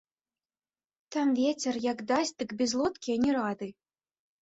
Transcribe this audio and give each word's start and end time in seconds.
Там 1.17 1.27
вецер, 1.41 1.75
як 1.91 2.03
дасць, 2.15 2.35
дык 2.43 2.59
без 2.65 2.71
лодкі 2.83 3.09
ані 3.21 3.31
рады! 3.41 3.73